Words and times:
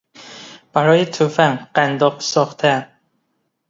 برای 0.73 1.05
تفنگ 1.05 1.59
قنداق 1.73 2.19
ساختن 2.19 2.97